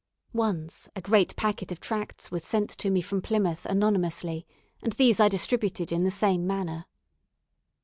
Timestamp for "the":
6.05-6.09